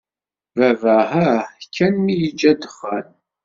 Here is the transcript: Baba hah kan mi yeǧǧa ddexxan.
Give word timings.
Baba 0.57 0.95
hah 1.11 1.43
kan 1.75 1.93
mi 2.03 2.13
yeǧǧa 2.21 2.51
ddexxan. 2.55 3.07